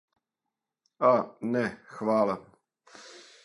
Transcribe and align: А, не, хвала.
А, 1.11 1.13
не, 1.41 1.65
хвала. 1.85 2.37